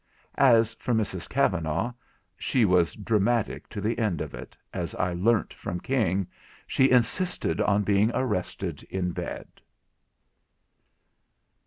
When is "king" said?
5.79-6.25